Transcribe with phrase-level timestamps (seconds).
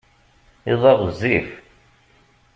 [0.71, 1.49] Iḍ-a ɣezzif.